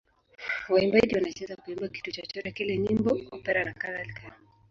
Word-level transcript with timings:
Waimbaji 0.69 1.15
wanaweza 1.15 1.55
kuimba 1.55 1.87
kitu 1.87 2.11
chochote 2.11 2.51
kile: 2.51 2.77
nyimbo, 2.77 3.17
opera 3.31 3.63
nakadhalika. 3.65 4.21